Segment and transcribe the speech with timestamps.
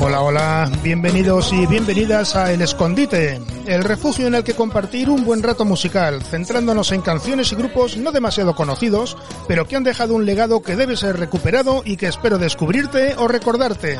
[0.00, 5.24] Hola, hola, bienvenidos y bienvenidas a El Escondite, el refugio en el que compartir un
[5.24, 9.16] buen rato musical, centrándonos en canciones y grupos no demasiado conocidos,
[9.48, 13.26] pero que han dejado un legado que debe ser recuperado y que espero descubrirte o
[13.26, 13.98] recordarte.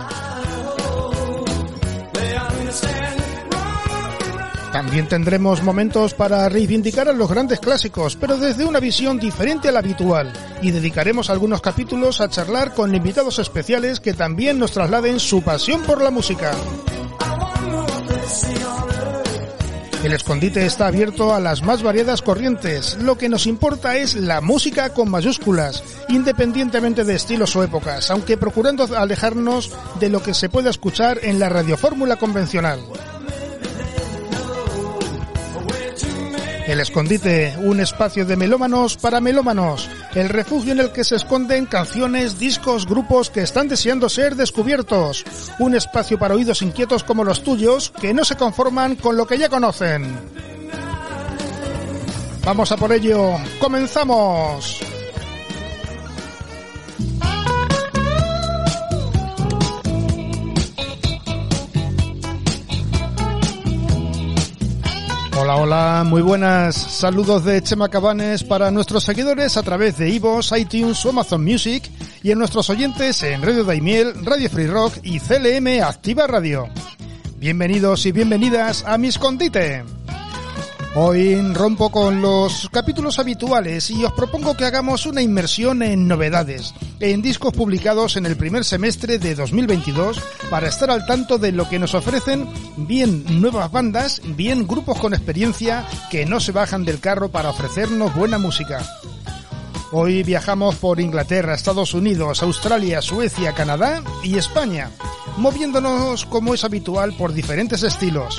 [4.78, 9.72] También tendremos momentos para reivindicar a los grandes clásicos, pero desde una visión diferente a
[9.72, 10.32] la habitual,
[10.62, 15.82] y dedicaremos algunos capítulos a charlar con invitados especiales que también nos trasladen su pasión
[15.82, 16.52] por la música.
[20.04, 22.98] El escondite está abierto a las más variadas corrientes.
[23.02, 28.36] Lo que nos importa es la música con mayúsculas, independientemente de estilos o épocas, aunque
[28.36, 32.78] procurando alejarnos de lo que se puede escuchar en la radiofórmula convencional.
[36.68, 41.64] El escondite, un espacio de melómanos para melómanos, el refugio en el que se esconden
[41.64, 45.24] canciones, discos, grupos que están deseando ser descubiertos,
[45.60, 49.38] un espacio para oídos inquietos como los tuyos que no se conforman con lo que
[49.38, 50.14] ya conocen.
[52.44, 54.87] Vamos a por ello, comenzamos.
[65.40, 66.74] Hola, hola, muy buenas.
[66.74, 71.88] Saludos de Chema Cabanes para nuestros seguidores a través de Ivos, iTunes o Amazon Music
[72.24, 76.68] y en nuestros oyentes en Radio Daimiel, Radio Free Rock y CLM Activa Radio.
[77.36, 79.84] Bienvenidos y bienvenidas a mi escondite.
[80.94, 86.74] Hoy rompo con los capítulos habituales y os propongo que hagamos una inmersión en novedades,
[86.98, 90.18] en discos publicados en el primer semestre de 2022
[90.50, 95.12] para estar al tanto de lo que nos ofrecen bien nuevas bandas, bien grupos con
[95.12, 98.82] experiencia que no se bajan del carro para ofrecernos buena música.
[99.90, 104.90] Hoy viajamos por Inglaterra, Estados Unidos, Australia, Suecia, Canadá y España,
[105.36, 108.38] moviéndonos como es habitual por diferentes estilos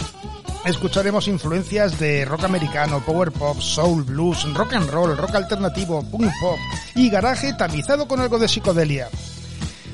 [0.65, 6.31] escucharemos influencias de rock americano, power pop, soul, blues, rock and roll, rock alternativo, punk
[6.39, 6.57] pop
[6.95, 9.09] y garaje tamizado con algo de psicodelia.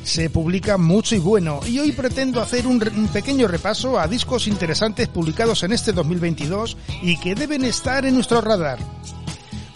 [0.03, 2.79] Se publica mucho y bueno y hoy pretendo hacer un,
[3.11, 8.41] pequeño repaso a discos interesantes publicados en este 2022 y que deben estar en nuestro
[8.41, 8.77] radar.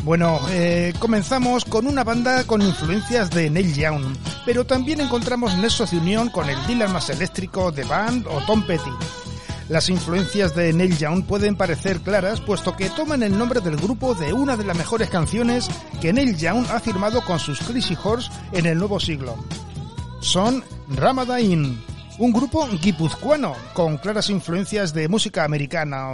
[0.03, 4.15] Bueno, eh, comenzamos con una banda con influencias de Neil Young,
[4.45, 8.65] pero también encontramos nexos de unión con el dealer más eléctrico de Band o Tom
[8.65, 8.89] Petty.
[9.67, 14.15] Las influencias de Neil Young pueden parecer claras, puesto que toman el nombre del grupo
[14.15, 15.69] de una de las mejores canciones
[16.01, 19.35] que Neil Young ha firmado con sus Crazy Horse en el nuevo siglo.
[20.21, 21.79] Son Ramadain,
[22.19, 26.11] un grupo guipuzcoano con claras influencias de música americana,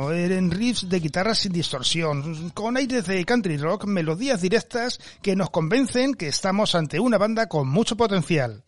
[0.51, 6.13] riffs de guitarras sin distorsión, con aires de country rock, melodías directas que nos convencen
[6.13, 8.63] que estamos ante una banda con mucho potencial.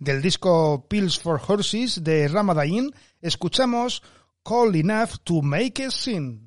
[0.00, 2.90] Del disco Pills for Horses de Ramadain
[3.20, 4.02] escuchamos
[4.42, 6.43] Call Enough to Make a Scene.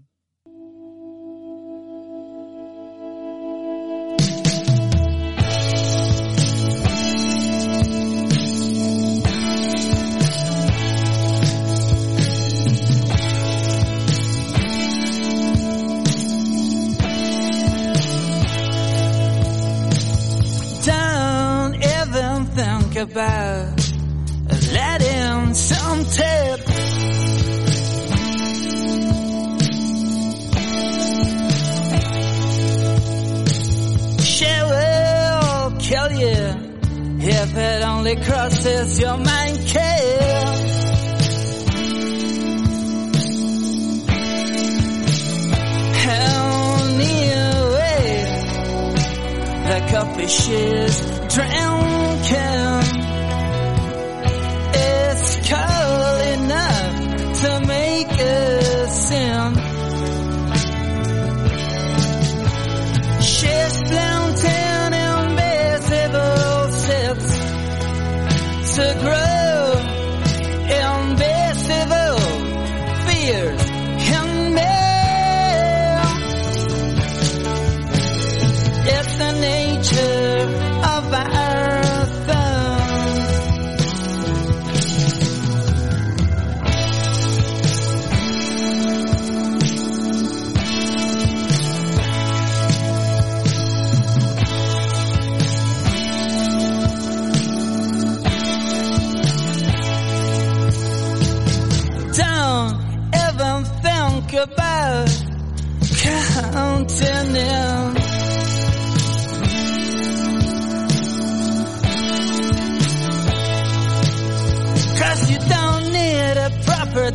[38.27, 39.46] Crosses your mind,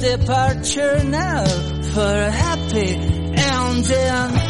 [0.02, 1.44] departure now
[1.94, 2.94] for a happy
[3.36, 4.41] ending.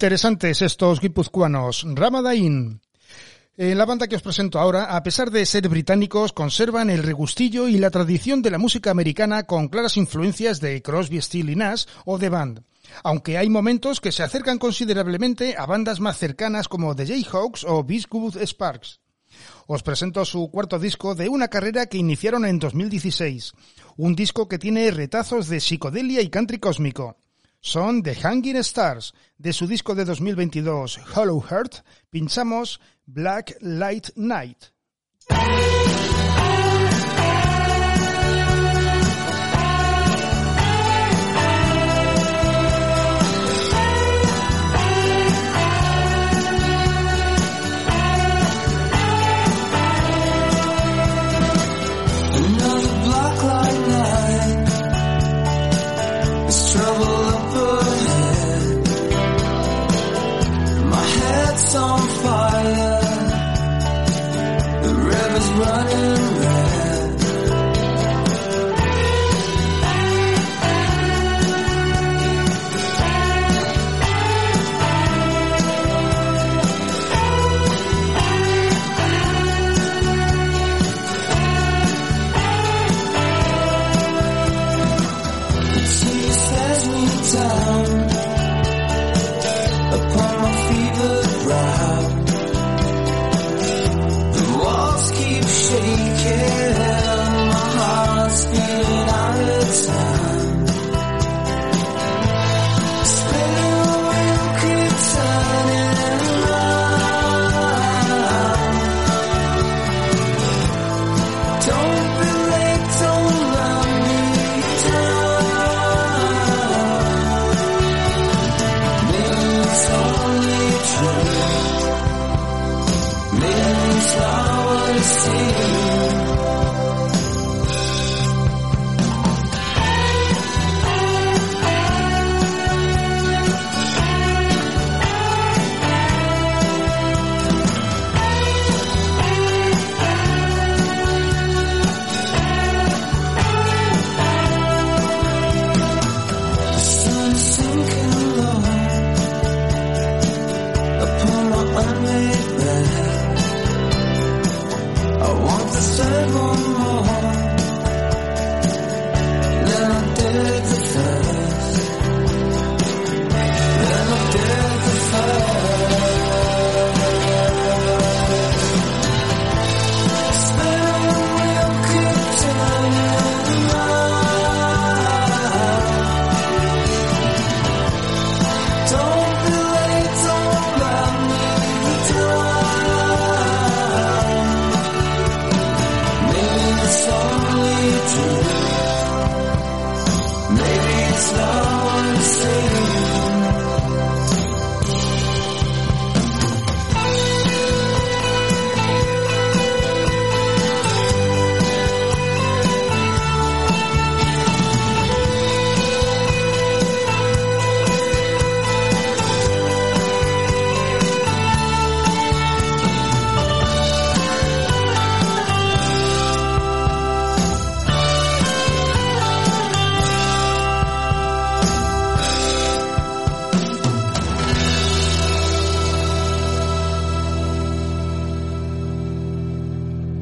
[0.00, 1.84] Interesantes estos guipuzcoanos.
[1.94, 2.80] Ramadain.
[3.58, 7.68] En la banda que os presento ahora, a pesar de ser británicos, conservan el regustillo
[7.68, 11.84] y la tradición de la música americana con claras influencias de Crosby, Steel y Nash
[12.06, 12.62] o The Band.
[13.04, 17.84] Aunque hay momentos que se acercan considerablemente a bandas más cercanas como The Jayhawks o
[17.84, 19.00] Beastwood Sparks.
[19.66, 23.52] Os presento su cuarto disco de una carrera que iniciaron en 2016.
[23.98, 27.18] Un disco que tiene retazos de psicodelia y country cósmico
[27.60, 29.14] son The Hanging Stars.
[29.38, 34.64] De su disco de 2022, Hollow Heart, pinchamos Black Light Night.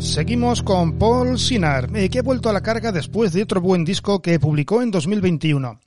[0.08, 3.84] Seguimos con Paul Sinar, eh, que ha vuelto a la carga después de otro buen
[3.84, 5.80] disco que publicó en 2021.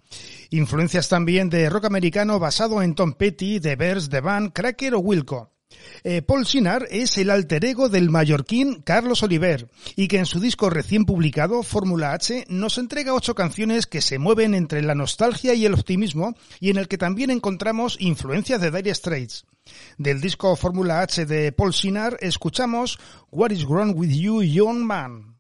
[0.52, 5.00] Influencias también de rock americano basado en Tom Petty, The Bears, The Band, Cracker o
[5.00, 5.50] Wilco.
[6.04, 10.40] Eh, Paul Sinar es el alter ego del mallorquín Carlos Oliver y que en su
[10.40, 15.54] disco recién publicado, Fórmula H, nos entrega ocho canciones que se mueven entre la nostalgia
[15.54, 19.46] y el optimismo y en el que también encontramos influencias de Dire Straits.
[19.98, 25.31] Del disco Fórmula H de Paul Sinar escuchamos What is Wrong with You, Young Man.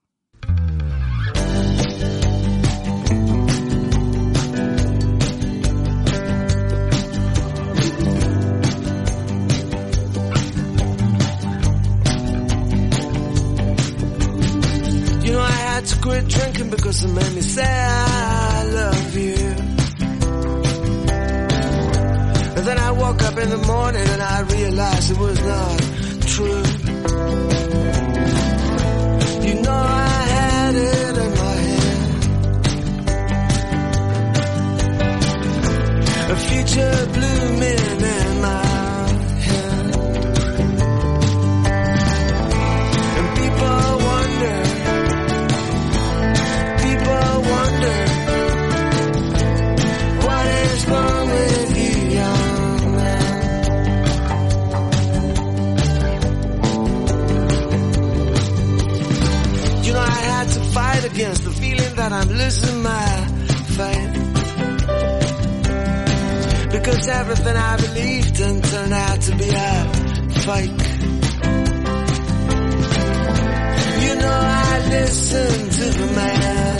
[15.81, 19.35] Had to quit drinking because it made me say I love you.
[22.55, 25.81] And then I woke up in the morning and I realized it was not
[26.33, 26.63] true.
[29.47, 32.01] You know I had it in my head.
[36.31, 37.11] A future
[60.45, 63.27] blooming in my against the feeling that I'm losing my
[63.77, 64.13] faith.
[66.71, 69.85] Because everything I believed in turned out to be a
[70.45, 70.81] fake.
[74.03, 76.77] You know I listen to the man.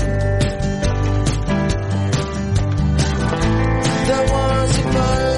[4.08, 5.31] The one supposed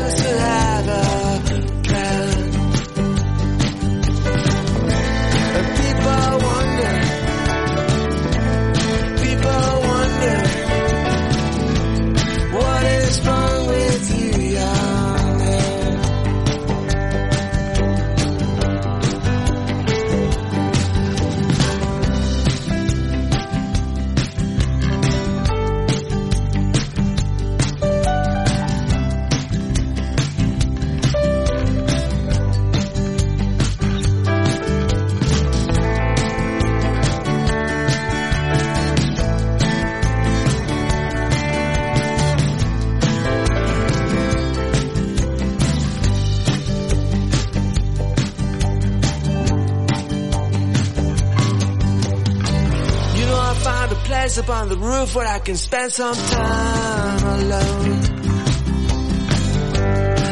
[55.13, 58.03] on where I can spend some time alone.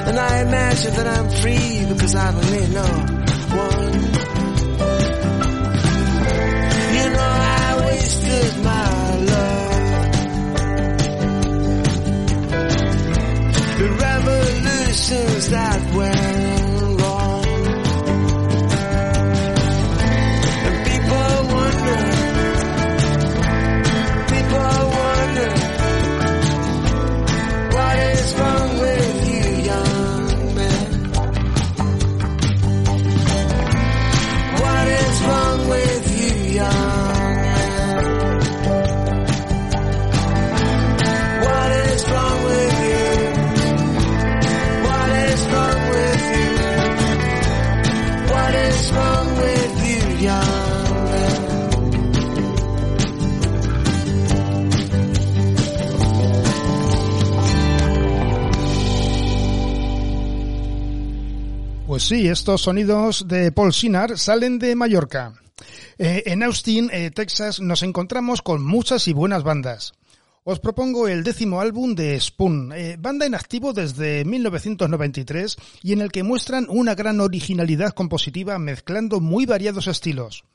[0.07, 2.83] And I imagine that I'm free because I don't need no
[3.57, 3.93] one.
[6.97, 9.71] You know I wasted my love.
[13.79, 16.30] The revolutions that went
[61.91, 65.33] Pues sí, estos sonidos de Paul Sinar salen de Mallorca.
[65.97, 69.91] Eh, en Austin, eh, Texas, nos encontramos con muchas y buenas bandas.
[70.45, 75.99] Os propongo el décimo álbum de Spoon, eh, banda en activo desde 1993 y en
[75.99, 80.45] el que muestran una gran originalidad compositiva mezclando muy variados estilos.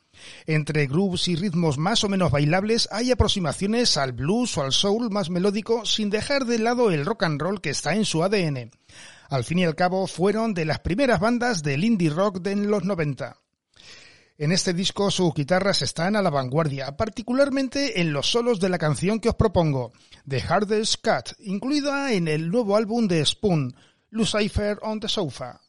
[0.46, 5.10] Entre grooves y ritmos más o menos bailables hay aproximaciones al blues o al soul
[5.10, 8.70] más melódico sin dejar de lado el rock and roll que está en su ADN.
[9.28, 12.84] Al fin y al cabo fueron de las primeras bandas del indie rock de los
[12.84, 13.36] 90.
[14.38, 18.78] En este disco sus guitarras están a la vanguardia, particularmente en los solos de la
[18.78, 19.92] canción que os propongo,
[20.28, 23.74] The Hardest Cut, incluida en el nuevo álbum de Spoon,
[24.10, 25.60] Lucifer on the Sofa.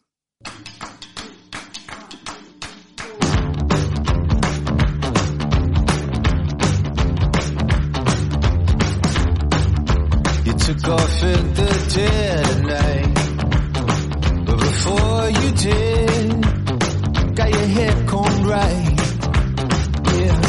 [14.89, 17.35] Oh, you did.
[17.35, 18.93] Got your hair combed right.
[20.17, 20.39] Yeah.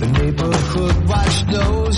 [0.00, 1.97] The neighborhood watched those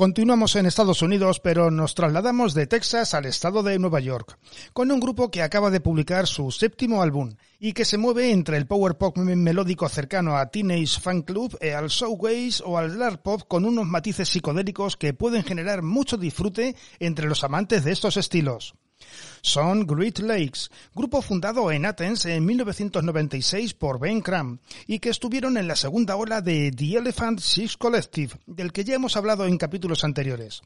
[0.00, 4.38] Continuamos en Estados Unidos, pero nos trasladamos de Texas al estado de Nueva York,
[4.72, 8.56] con un grupo que acaba de publicar su séptimo álbum y que se mueve entre
[8.56, 13.20] el power pop melódico cercano a Teenage Fan Club, e al showgaze o al dark
[13.20, 18.16] pop con unos matices psicodélicos que pueden generar mucho disfrute entre los amantes de estos
[18.16, 18.76] estilos.
[19.42, 25.56] Son Great Lakes, grupo fundado en Athens en 1996 por Ben Cram y que estuvieron
[25.56, 29.58] en la segunda ola de The Elephant Six Collective, del que ya hemos hablado en
[29.58, 30.62] capítulos anteriores.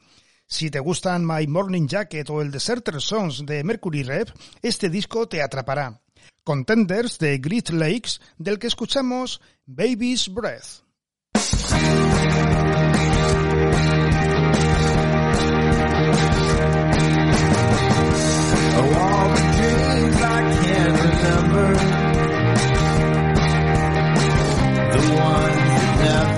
[0.47, 5.27] Si te gustan My Morning Jacket o el Deserter Songs de Mercury Rev, este disco
[5.27, 6.01] te atrapará.
[6.43, 10.85] Contenders de Great Lakes, del que escuchamos Baby's Breath.
[18.77, 21.67] Of all the dreams I can remember,
[24.93, 26.34] the ones that never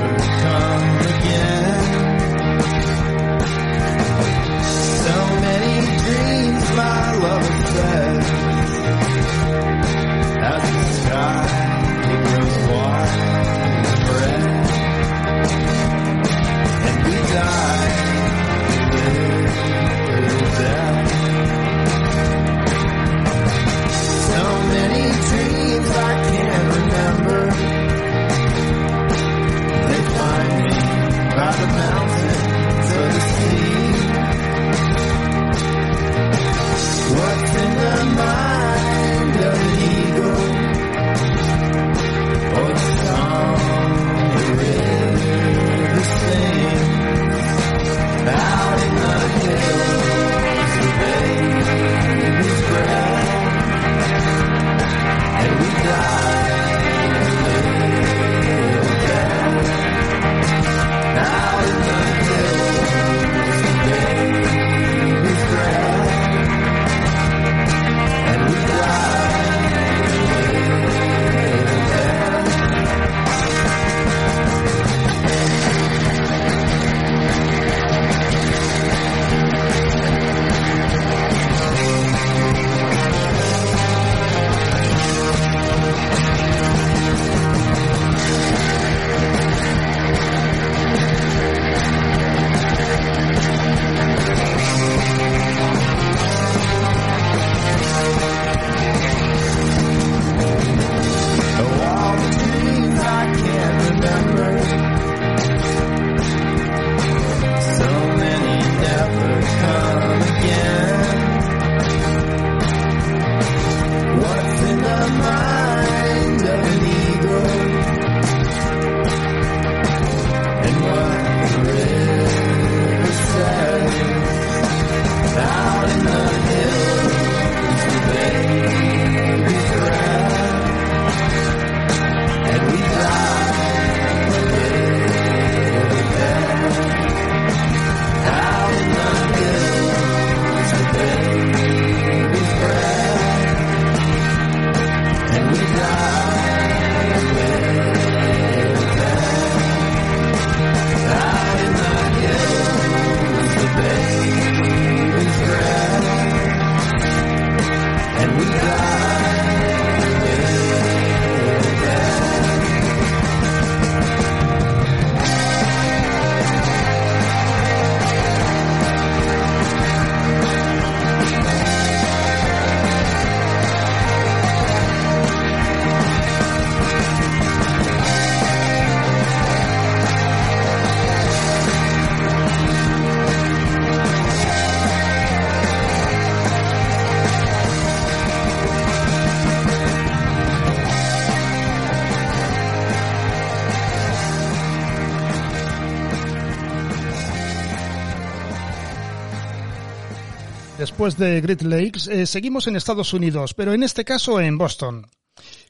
[201.07, 205.07] Después de Great Lakes, eh, seguimos en Estados Unidos, pero en este caso en Boston.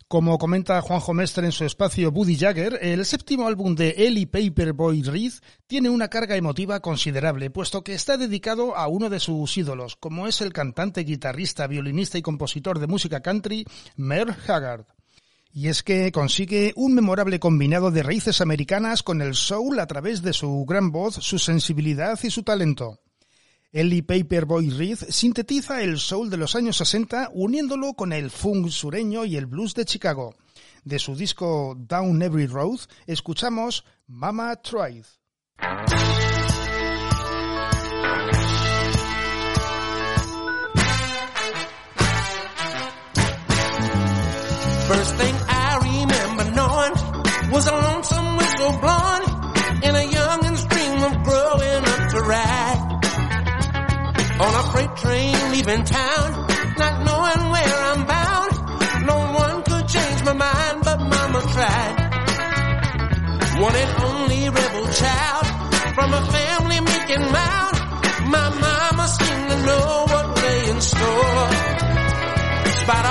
[0.08, 5.02] Como comenta Juanjo Mestre en su espacio Buddy Jagger, el séptimo álbum de Ellie Paperboy
[5.02, 5.34] Reed
[5.66, 10.26] tiene una carga emotiva considerable, puesto que está dedicado a uno de sus ídolos, como
[10.26, 14.86] es el cantante, guitarrista, violinista y compositor de música country, Merle Haggard.
[15.52, 20.22] Y es que consigue un memorable combinado de raíces americanas con el soul a través
[20.22, 23.00] de su gran voz, su sensibilidad y su talento.
[23.76, 29.26] Ellie Paperboy Reed sintetiza el soul de los años 60 uniéndolo con el funk sureño
[29.26, 30.34] y el blues de Chicago.
[30.84, 35.04] De su disco Down Every Road escuchamos Mama Tried.
[44.88, 48.36] First thing I remember knowing was a lonesome
[54.40, 56.46] on a freight train leaving town,
[56.76, 58.52] not knowing where I'm bound.
[59.06, 61.96] No one could change my mind, but Mama tried.
[63.60, 65.46] One and only rebel child
[65.94, 67.76] from a family making mound.
[68.28, 71.48] My mama seemed to know what lay in store.
[72.64, 73.06] Despite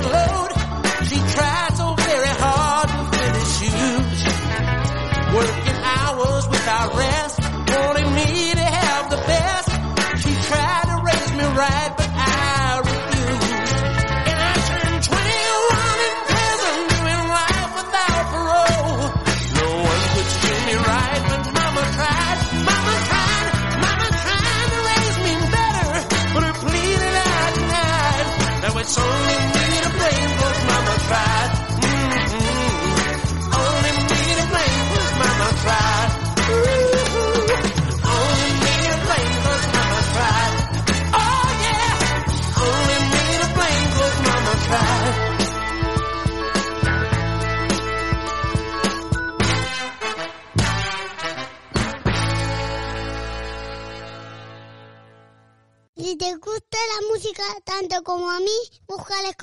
[0.00, 0.51] mama heavy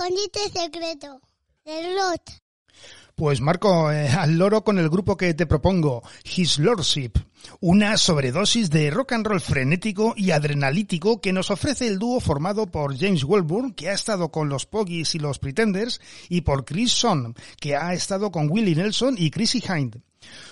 [0.10, 1.22] escondite secreto.
[3.16, 7.18] Pues Marco, eh, al loro con el grupo que te propongo, His Lordship,
[7.60, 12.68] una sobredosis de rock and roll frenético y adrenalítico que nos ofrece el dúo formado
[12.68, 16.92] por James Welburn, que ha estado con los Poggies y los Pretenders, y por Chris
[16.92, 20.02] Son, que ha estado con Willie Nelson y Chrissy Hind.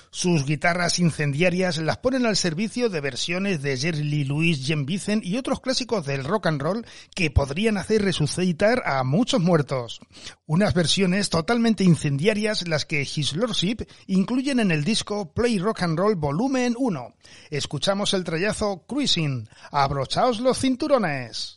[0.10, 5.24] Sus guitarras incendiarias las ponen al servicio de versiones de Jerry Lee Lewis, Jim Vincent
[5.24, 10.00] y otros clásicos del rock and roll que podrían hacer resucitar a muchos muertos.
[10.46, 16.00] Unas versiones totalmente incendiarias las que His Lordship incluyen en el disco Play Rock and
[16.00, 17.14] Roll Volumen 1.
[17.50, 19.50] Escuchamos el trayazo Cruising.
[19.72, 21.57] Abrochaos los cinturones.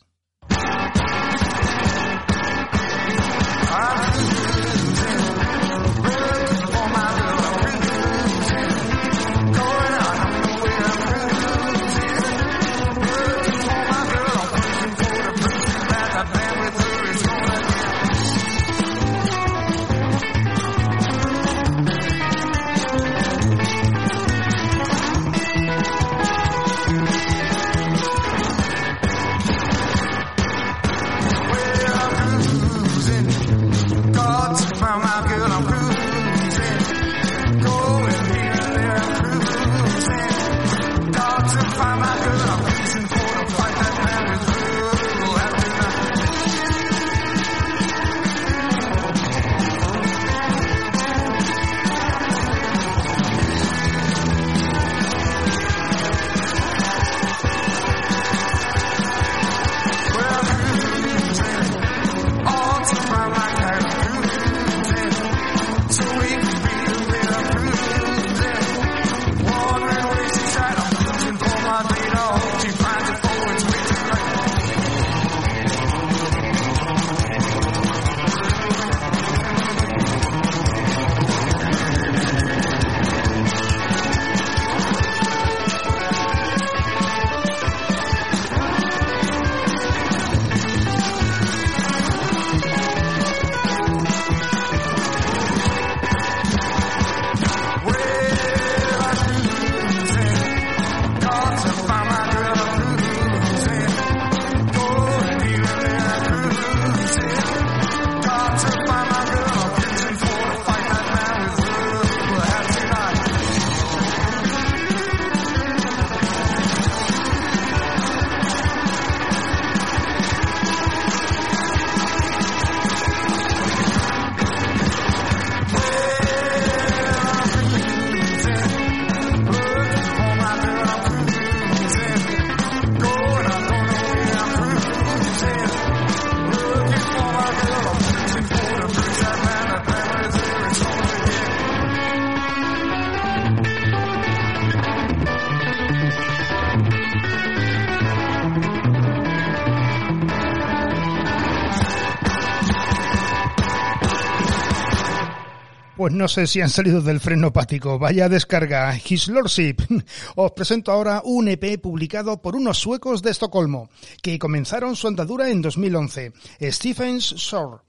[156.21, 157.97] No sé si han salido del freno hepático.
[157.97, 158.95] Vaya descarga.
[158.95, 159.77] His Lordship.
[160.35, 163.89] Os presento ahora un EP publicado por unos suecos de Estocolmo,
[164.21, 166.31] que comenzaron su andadura en 2011.
[166.61, 167.79] Stephens Shore.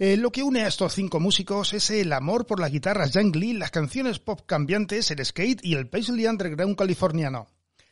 [0.00, 3.52] Eh, lo que une a estos cinco músicos es el amor por las guitarras jungly,
[3.52, 7.46] las canciones pop cambiantes, el skate y el paisley underground californiano.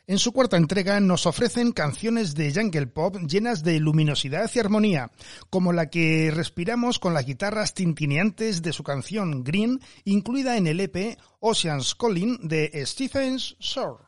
[0.09, 5.11] En su cuarta entrega nos ofrecen canciones de jungle pop llenas de luminosidad y armonía,
[5.49, 10.79] como la que respiramos con las guitarras tintineantes de su canción Green, incluida en el
[10.79, 14.06] EP Ocean's Calling de Stephens Shore.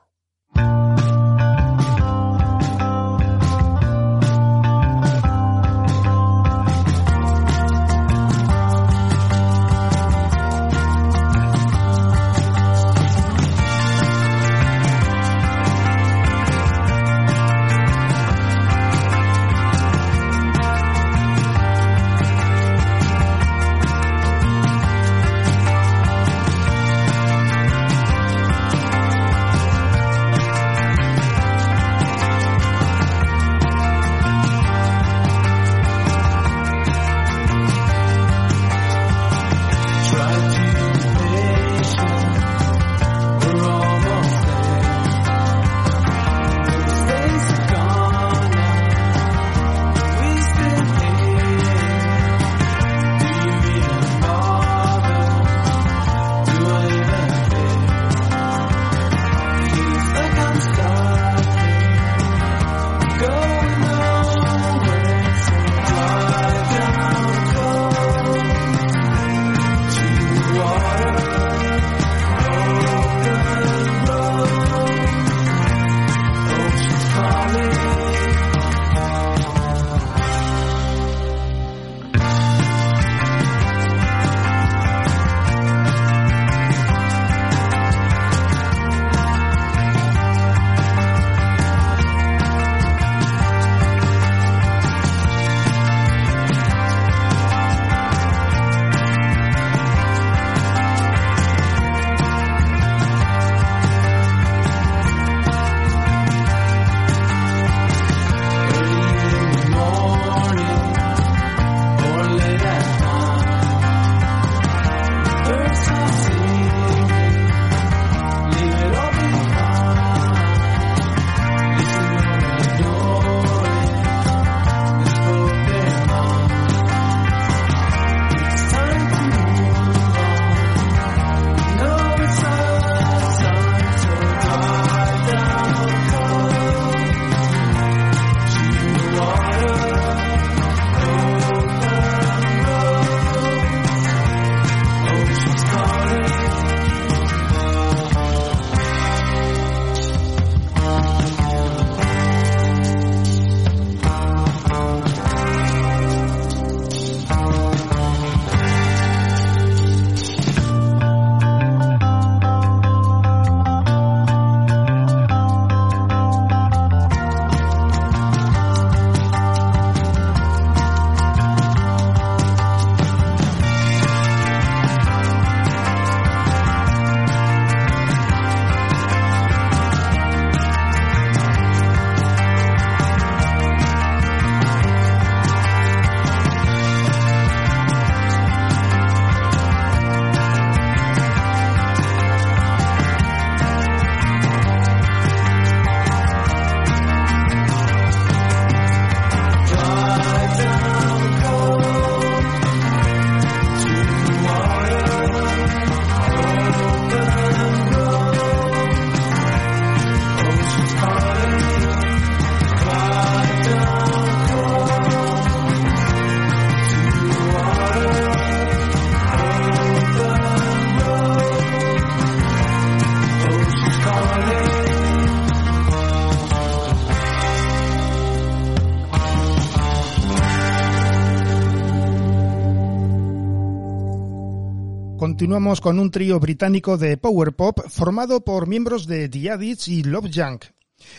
[235.40, 240.04] Continuamos con un trío británico de power pop formado por miembros de The Addicts y
[240.04, 240.66] Love Junk.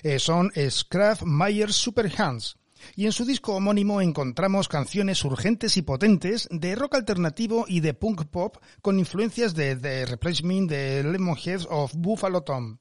[0.03, 2.55] Eh, son Scraft Myers Super Hands.
[2.97, 7.95] Y en su disco homónimo encontramos canciones urgentes y potentes de rock alternativo y de
[7.95, 12.77] punk pop con influencias de The Replacement de Lemonheads of Buffalo Tom.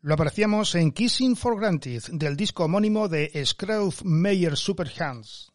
[0.00, 5.52] Lo apreciamos en Kissing for Granted del disco homónimo de Scraft Myers Super Hands.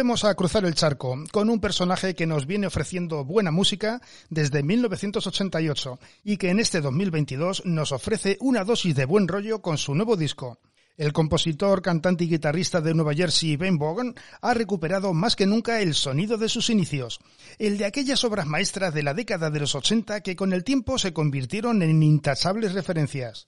[0.00, 4.62] Volvemos a cruzar el charco con un personaje que nos viene ofreciendo buena música desde
[4.62, 9.94] 1988 y que en este 2022 nos ofrece una dosis de buen rollo con su
[9.94, 10.58] nuevo disco.
[10.96, 15.82] El compositor, cantante y guitarrista de Nueva Jersey, Ben Bogan, ha recuperado más que nunca
[15.82, 17.20] el sonido de sus inicios,
[17.58, 20.96] el de aquellas obras maestras de la década de los 80 que con el tiempo
[20.96, 23.44] se convirtieron en intachables referencias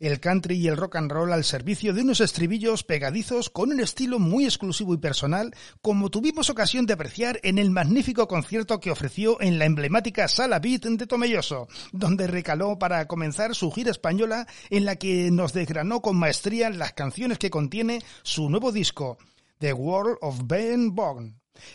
[0.00, 3.80] el country y el rock and roll al servicio de unos estribillos pegadizos con un
[3.80, 8.90] estilo muy exclusivo y personal, como tuvimos ocasión de apreciar en el magnífico concierto que
[8.90, 14.46] ofreció en la emblemática Sala Beat de Tomelloso, donde recaló para comenzar su gira española
[14.70, 19.18] en la que nos desgranó con maestría las canciones que contiene su nuevo disco,
[19.58, 21.34] The World of Ben Bourne,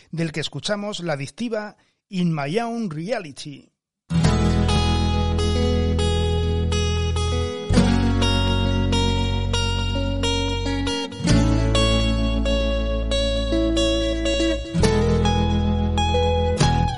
[0.09, 1.77] del que escuchamos la adictiva
[2.09, 3.69] In My Own Reality.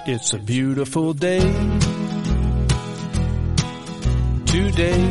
[0.10, 1.42] It's a beautiful day
[4.46, 5.04] today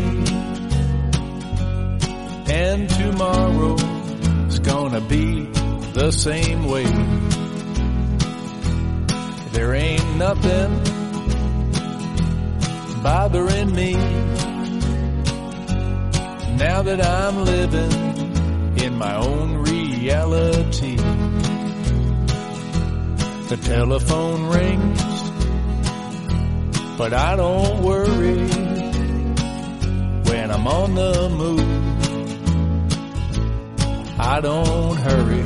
[2.49, 5.45] and tomorrow tomorrow's gonna be
[5.93, 6.87] the same way.
[9.53, 10.83] There ain't nothing
[13.03, 13.93] bothering me
[16.57, 17.93] now that I'm living
[18.79, 20.97] in my own reality.
[23.49, 25.03] The telephone rings,
[26.99, 28.49] but I don't worry
[30.29, 31.87] when I'm on the move.
[34.19, 35.45] I don't hurry.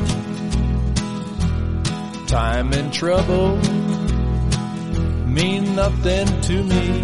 [2.26, 3.56] Time and trouble
[5.26, 7.00] mean nothing to me.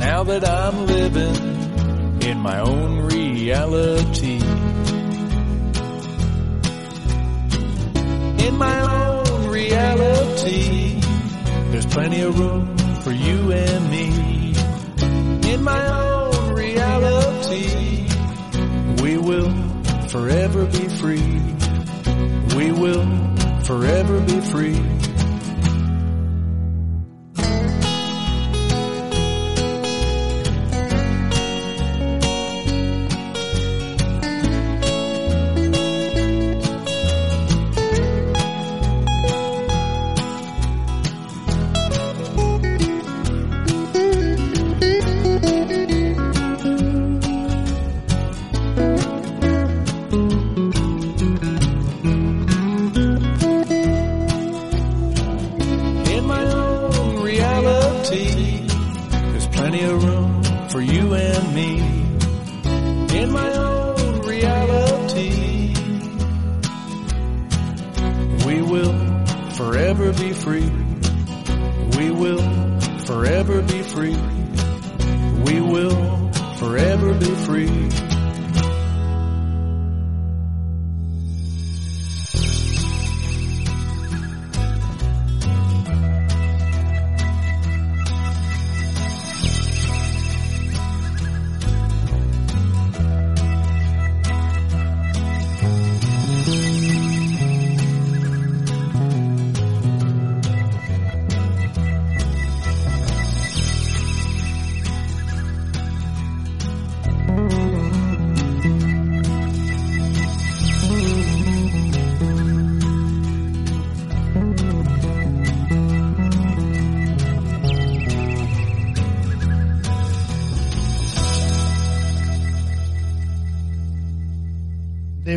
[0.00, 4.40] Now that I'm living in my own reality.
[8.46, 11.00] In my own reality,
[11.70, 14.54] there's plenty of room for you and me.
[15.52, 18.06] In my own reality,
[19.02, 19.50] we will
[20.10, 21.40] forever be free.
[22.56, 23.06] We will
[23.64, 24.95] forever be free.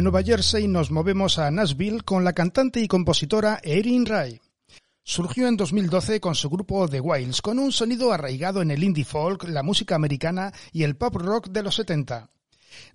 [0.10, 4.42] Nueva Jersey nos movemos a Nashville con la cantante y compositora Erin Ray.
[5.04, 9.06] Surgió en 2012 con su grupo The Wilds, con un sonido arraigado en el indie
[9.06, 12.28] folk, la música americana y el pop rock de los 70.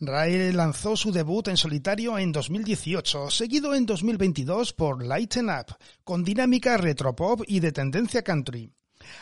[0.00, 6.24] Ray lanzó su debut en solitario en 2018, seguido en 2022 por Lighten Up, con
[6.24, 8.72] dinámica retropop y de tendencia country.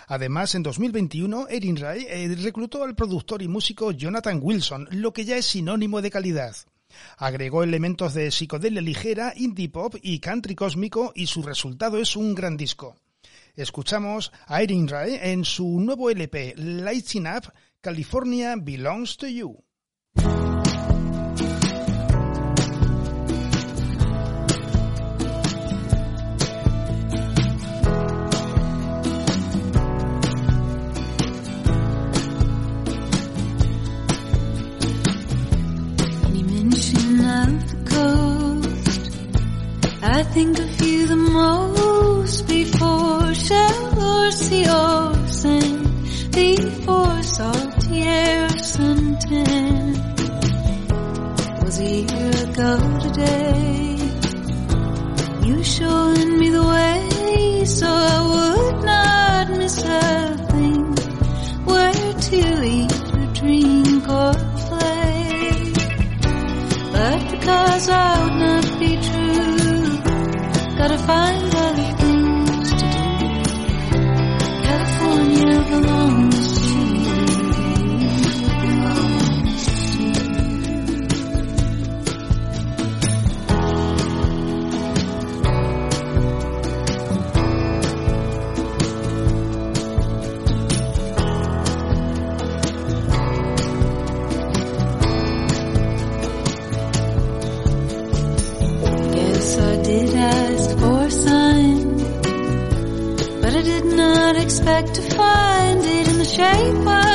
[0.06, 5.26] Además, en 2021, Erin Ray eh, reclutó al productor y músico Jonathan Wilson, lo que
[5.26, 6.56] ya es sinónimo de calidad.
[7.16, 12.34] Agregó elementos de psicodelia ligera, indie pop y country cósmico y su resultado es un
[12.34, 12.96] gran disco.
[13.54, 19.62] Escuchamos a Erin Ray en su nuevo LP Lighting Up, California Belongs to You.
[40.22, 45.84] I think of you the most before sea or sand,
[46.30, 49.98] before salty air or suntan.
[51.64, 53.98] Was a year ago today,
[55.44, 58.21] you showing me the way so
[70.92, 71.91] to find a
[104.62, 107.11] expect to find it in the shape of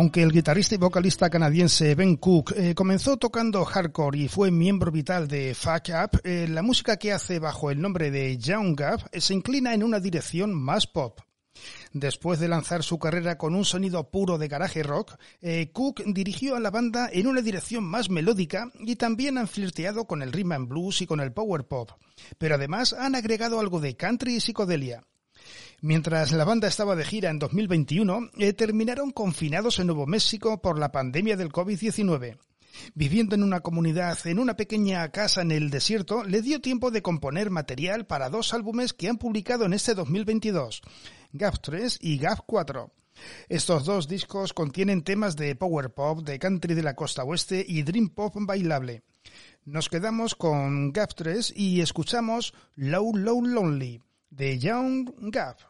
[0.00, 4.90] Aunque el guitarrista y vocalista canadiense Ben Cook eh, comenzó tocando hardcore y fue miembro
[4.90, 9.02] vital de Fuck Up, eh, la música que hace bajo el nombre de Young Gap
[9.12, 11.20] eh, se inclina en una dirección más pop.
[11.92, 15.18] Después de lanzar su carrera con un sonido puro de garaje rock,
[15.74, 20.22] Cook dirigió a la banda en una dirección más melódica y también han flirteado con
[20.22, 21.90] el rhythm and blues y con el power pop,
[22.38, 25.04] pero además han agregado algo de country y psicodelia.
[25.82, 30.78] Mientras la banda estaba de gira en 2021, eh, terminaron confinados en Nuevo México por
[30.78, 32.36] la pandemia del COVID-19.
[32.94, 37.00] Viviendo en una comunidad en una pequeña casa en el desierto, le dio tiempo de
[37.00, 40.82] componer material para dos álbumes que han publicado en este 2022,
[41.32, 42.92] GAF 3 y GAF 4.
[43.48, 47.82] Estos dos discos contienen temas de power pop, de country de la costa oeste y
[47.84, 49.02] dream pop bailable.
[49.64, 55.69] Nos quedamos con GAF 3 y escuchamos Low Low Lonely de Young Gap.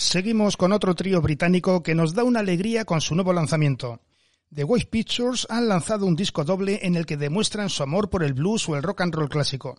[0.00, 4.00] Seguimos con otro trío británico que nos da una alegría con su nuevo lanzamiento.
[4.50, 8.24] The Voice Pictures han lanzado un disco doble en el que demuestran su amor por
[8.24, 9.78] el blues o el rock and roll clásico.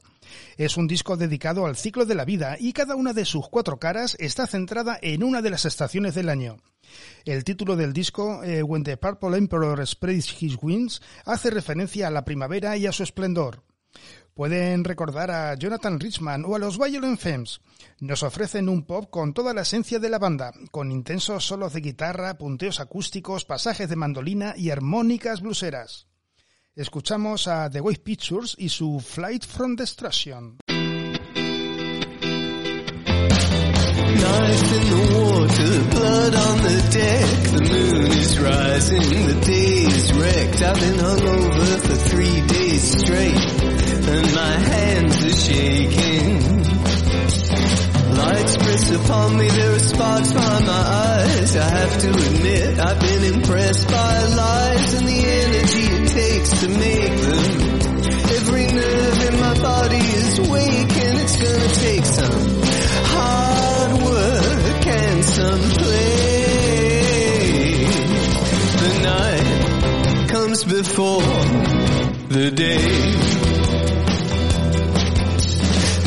[0.57, 3.79] Es un disco dedicado al ciclo de la vida y cada una de sus cuatro
[3.79, 6.57] caras está centrada en una de las estaciones del año.
[7.25, 12.11] El título del disco, eh, When the Purple Emperor Spreads His Wings, hace referencia a
[12.11, 13.63] la primavera y a su esplendor.
[14.41, 17.61] Pueden recordar a Jonathan Richman o a los Violent Femmes.
[17.99, 21.81] Nos ofrecen un pop con toda la esencia de la banda, con intensos solos de
[21.81, 26.07] guitarra, punteos acústicos, pasajes de mandolina y armónicas bluseras.
[26.73, 30.57] Escuchamos a The Wave Pictures y su Flight from Destruction.
[34.41, 37.29] Knife in the water, blood on the deck.
[37.53, 40.61] The moon is rising, the day is wrecked.
[40.63, 46.41] I've been hungover for three days straight, and my hands are shaking.
[48.17, 51.55] Lights press upon me, there are sparks behind my eyes.
[51.55, 56.67] I have to admit, I've been impressed by lies and the energy it takes to
[56.67, 57.60] make them.
[68.81, 71.21] The night comes before
[72.29, 72.77] the day.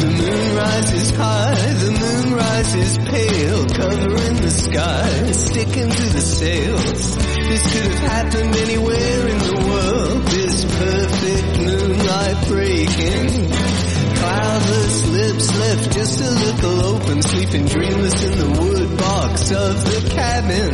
[0.01, 7.16] The moon rises high, the moon rises pale, covering the sky, sticking to the sails.
[7.16, 13.84] This could have happened anywhere in the world, this perfect moonlight breaking.
[14.25, 20.01] Cloudless lips left just a little open, sleeping dreamless in the wood box of the
[20.14, 20.72] cabin.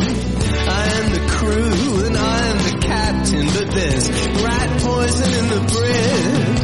[0.68, 4.08] I am the crew and I am the captain, but there's
[4.44, 6.58] rat poison in the bread.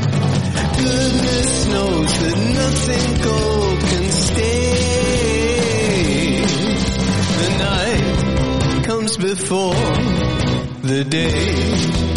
[0.79, 4.77] Goodness knows that nothing gold can stay.
[7.43, 9.75] The night comes before
[10.83, 12.16] the day.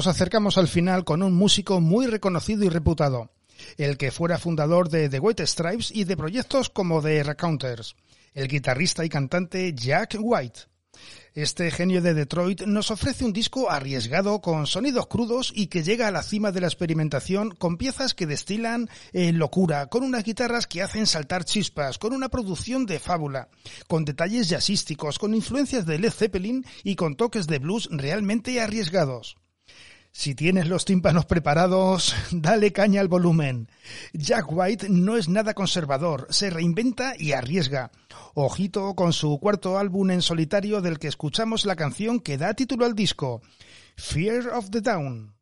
[0.00, 3.32] Nos acercamos al final con un músico muy reconocido y reputado,
[3.76, 7.96] el que fuera fundador de The White Stripes y de proyectos como The Recounters,
[8.32, 10.60] el guitarrista y cantante Jack White.
[11.34, 16.08] Este genio de Detroit nos ofrece un disco arriesgado con sonidos crudos y que llega
[16.08, 20.66] a la cima de la experimentación con piezas que destilan en locura, con unas guitarras
[20.66, 23.50] que hacen saltar chispas, con una producción de fábula,
[23.86, 29.36] con detalles jazzísticos, con influencias de Led Zeppelin y con toques de blues realmente arriesgados.
[30.12, 33.68] Si tienes los tímpanos preparados, dale caña al volumen.
[34.12, 37.90] Jack White no es nada conservador, se reinventa y arriesga.
[38.34, 42.86] Ojito con su cuarto álbum en solitario del que escuchamos la canción que da título
[42.86, 43.40] al disco,
[43.96, 45.39] Fear of the Down.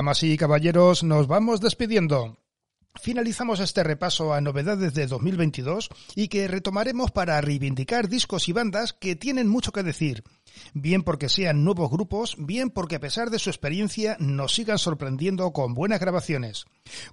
[0.00, 2.38] Damas y caballeros, nos vamos despidiendo.
[3.02, 8.94] Finalizamos este repaso a novedades de 2022 y que retomaremos para reivindicar discos y bandas
[8.94, 10.24] que tienen mucho que decir,
[10.72, 15.52] bien porque sean nuevos grupos, bien porque a pesar de su experiencia nos sigan sorprendiendo
[15.52, 16.64] con buenas grabaciones,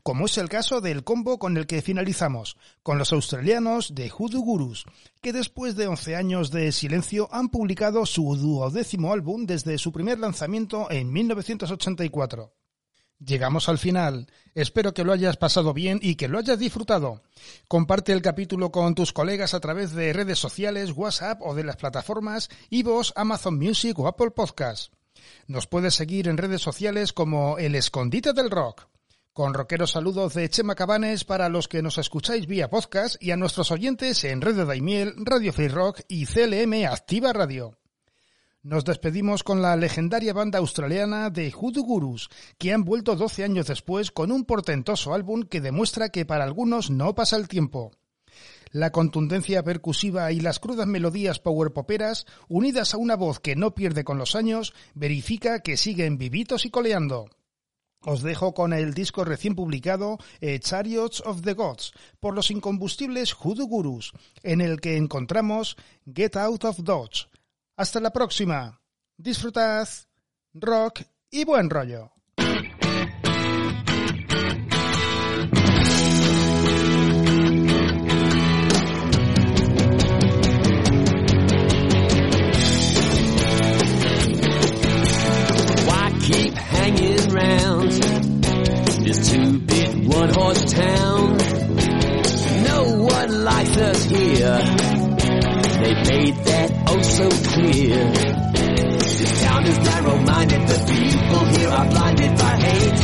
[0.01, 4.39] como es el caso del combo con el que finalizamos, con los australianos de Hoodoo
[4.39, 4.85] Gurus,
[5.21, 10.19] que después de 11 años de silencio han publicado su duodécimo álbum desde su primer
[10.19, 12.53] lanzamiento en 1984.
[13.20, 14.28] Llegamos al final.
[14.53, 17.24] Espero que lo hayas pasado bien y que lo hayas disfrutado.
[17.68, 21.78] Comparte el capítulo con tus colegas a través de redes sociales, WhatsApp o de las
[21.78, 24.91] plataformas iVoox, Amazon Music o Apple Podcasts.
[25.47, 28.88] Nos puedes seguir en redes sociales como El Escondite del Rock.
[29.34, 33.38] Con rockeros saludos de Chema Cabanes para los que nos escucháis vía podcast y a
[33.38, 37.78] nuestros oyentes en Radio Daimiel, Radio Free Rock y CLM Activa Radio.
[38.68, 43.68] Nos despedimos con la legendaria banda australiana de Hoodoo Gurus, que han vuelto 12 años
[43.68, 47.93] después con un portentoso álbum que demuestra que para algunos no pasa el tiempo.
[48.72, 54.03] La contundencia percusiva y las crudas melodías powerpoperas, unidas a una voz que no pierde
[54.03, 57.30] con los años, verifica que siguen vivitos y coleando.
[58.01, 63.34] Os dejo con el disco recién publicado eh, Chariots of the Gods por los incombustibles
[63.34, 64.11] Hoodoo Gurus,
[64.43, 65.78] en el que encontramos
[66.13, 67.28] Get Out of Dodge,
[67.78, 68.82] hasta la próxima.
[69.17, 69.88] Disfrutad,
[70.53, 72.11] rock y buen rollo.
[85.86, 87.91] Why keep hanging round
[89.03, 91.38] this two-bit one-horse town?
[92.63, 94.96] No one likes us here.
[95.88, 98.11] They made that oh so clear.
[98.11, 100.67] This town is narrow-minded.
[100.67, 102.99] The people here are blinded by hate.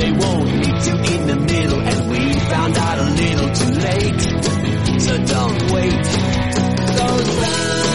[0.00, 4.20] They won't meet you in the middle, and we found out a little too late.
[5.02, 6.06] So don't wait.
[6.96, 7.06] So
[7.42, 7.89] run.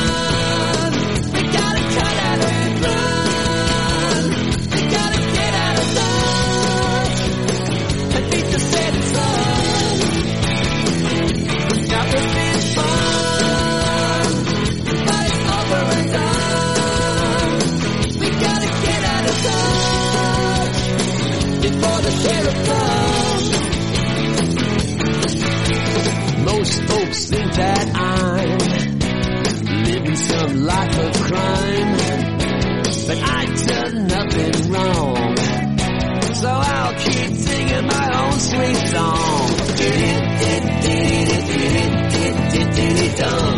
[27.58, 28.58] that I'm
[29.84, 31.98] living some life of crime.
[33.08, 35.38] But I done nothing wrong.
[36.34, 39.48] So I'll keep singing my own sweet song.
[39.78, 43.55] Did it, did it, did it, did it, did it, did it, did it.